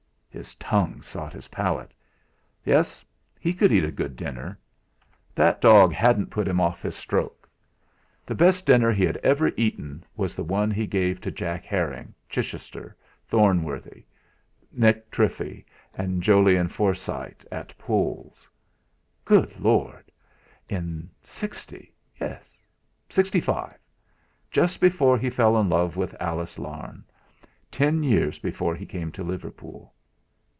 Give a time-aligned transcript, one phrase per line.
[0.33, 1.93] His tongue sought his palate!
[2.63, 3.03] Yes!
[3.37, 4.57] he could eat a good dinner!
[5.35, 7.49] That dog hadn't put him off his stroke!
[8.25, 12.13] The best dinner he had ever eaten was the one he gave to Jack Herring,
[12.29, 12.95] Chichester,
[13.27, 14.05] Thornworthy,
[14.71, 18.47] Nick Treffry and Jolyon Forsyte at Pole's.
[19.25, 20.13] Good Lord!
[20.69, 21.91] In 'sixty
[22.21, 22.63] yes
[23.09, 23.75] 'sixty five?
[24.49, 27.03] Just before he fell in love with Alice Larne
[27.69, 29.93] ten years before he came to Liverpool.